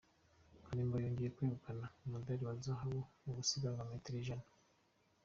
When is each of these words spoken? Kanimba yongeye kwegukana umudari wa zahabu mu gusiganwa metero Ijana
Kanimba 0.65 0.95
yongeye 1.03 1.33
kwegukana 1.35 1.85
umudari 2.05 2.43
wa 2.47 2.55
zahabu 2.63 3.01
mu 3.23 3.31
gusiganwa 3.37 3.89
metero 3.91 4.17
Ijana 4.21 4.47